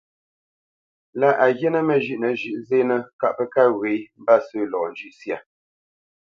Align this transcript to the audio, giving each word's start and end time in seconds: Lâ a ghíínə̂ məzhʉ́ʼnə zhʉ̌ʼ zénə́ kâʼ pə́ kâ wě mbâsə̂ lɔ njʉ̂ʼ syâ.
Lâ 1.19 1.29
a 1.43 1.45
ghíínə̂ 1.57 1.81
məzhʉ́ʼnə 1.87 2.29
zhʉ̌ʼ 2.39 2.59
zénə́ 2.67 2.99
kâʼ 3.19 3.33
pə́ 3.37 3.45
kâ 3.53 3.63
wě 3.79 3.91
mbâsə̂ 4.21 4.59
lɔ 4.71 4.79
njʉ̂ʼ 4.91 5.13
syâ. 5.19 5.37